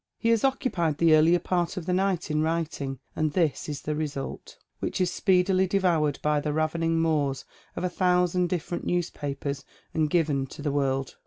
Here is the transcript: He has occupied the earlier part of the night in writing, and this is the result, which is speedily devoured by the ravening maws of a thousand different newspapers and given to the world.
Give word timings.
He 0.17 0.29
has 0.29 0.43
occupied 0.43 0.97
the 0.97 1.13
earlier 1.13 1.37
part 1.37 1.77
of 1.77 1.85
the 1.85 1.93
night 1.93 2.31
in 2.31 2.41
writing, 2.41 2.97
and 3.15 3.33
this 3.33 3.69
is 3.69 3.83
the 3.83 3.93
result, 3.93 4.57
which 4.79 4.99
is 4.99 5.11
speedily 5.11 5.67
devoured 5.67 6.17
by 6.23 6.39
the 6.39 6.51
ravening 6.53 6.99
maws 6.99 7.45
of 7.75 7.83
a 7.83 7.87
thousand 7.89 8.49
different 8.49 8.83
newspapers 8.83 9.63
and 9.93 10.09
given 10.09 10.47
to 10.47 10.63
the 10.63 10.71
world. 10.71 11.17